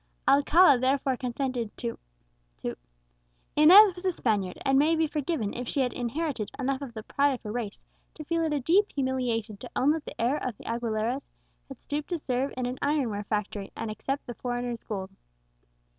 Alcala 0.27 0.79
therefore 0.79 1.15
consented 1.15 1.77
to 1.77 1.99
to" 2.57 2.75
Inez 3.55 3.93
was 3.93 4.03
a 4.03 4.11
Spaniard, 4.11 4.57
and 4.65 4.79
may 4.79 4.95
be 4.95 5.05
forgiven 5.05 5.53
if 5.53 5.67
she 5.67 5.81
had 5.81 5.93
inherited 5.93 6.49
enough 6.57 6.81
of 6.81 6.95
the 6.95 7.03
pride 7.03 7.33
of 7.33 7.43
her 7.43 7.51
race 7.51 7.83
to 8.15 8.23
feel 8.25 8.41
it 8.41 8.51
a 8.51 8.59
deep 8.59 8.91
humiliation 8.93 9.57
to 9.57 9.69
own 9.75 9.91
that 9.91 10.05
the 10.05 10.19
heir 10.19 10.37
of 10.43 10.57
the 10.57 10.65
Aguileras 10.65 11.29
had 11.67 11.79
stooped 11.83 12.09
to 12.09 12.17
serve 12.17 12.51
in 12.57 12.65
an 12.65 12.79
ironware 12.81 13.25
factory, 13.25 13.71
and 13.77 13.91
accept 13.91 14.25
the 14.25 14.33
foreigner's 14.33 14.83
gold. 14.83 15.11